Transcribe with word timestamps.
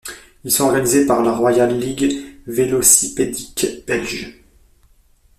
Ils 0.43 0.51
sont 0.51 0.63
organisés 0.63 1.05
par 1.05 1.21
la 1.21 1.31
Royale 1.31 1.79
ligue 1.79 2.41
vélocipédique 2.47 3.85
belge. 3.85 4.33